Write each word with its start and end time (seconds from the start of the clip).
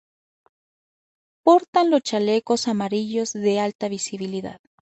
Portan 1.43 1.91
los 1.91 2.01
chalecos 2.01 2.67
amarillos 2.67 3.33
de 3.33 3.59
alta 3.59 3.87
visibilidad 3.87 4.59